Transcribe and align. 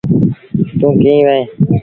توݩ 0.79 0.97
ڪيݩ 1.01 1.23
وهيݩ۔ 1.25 1.45